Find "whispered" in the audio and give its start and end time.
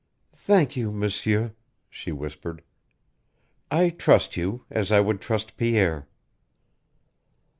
2.11-2.63